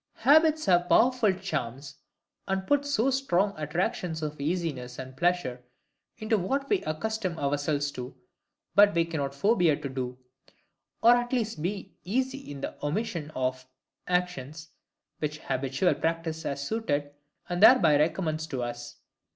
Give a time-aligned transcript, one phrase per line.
[0.25, 1.97] Habits have powerful charms,
[2.47, 5.61] and put so strong attractions of easiness and pleasure
[6.17, 8.15] into what we accustom ourselves to,
[8.73, 10.17] that we cannot forbear to do,
[11.03, 13.67] or at least be easy in the omission of,
[14.07, 14.69] actions,
[15.19, 17.13] which habitual practice has suited,
[17.47, 18.95] and thereby recommends to us.